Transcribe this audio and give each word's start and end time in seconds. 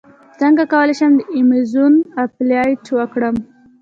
څنګه 0.39 0.63
کولی 0.73 0.93
شم 0.99 1.11
د 1.17 1.21
ایمیزون 1.35 1.93
افیلیټ 2.23 2.83
وکړم 2.97 3.35